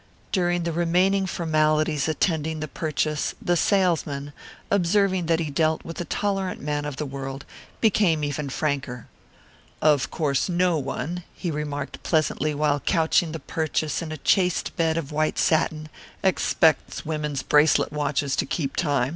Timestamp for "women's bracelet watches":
17.05-18.35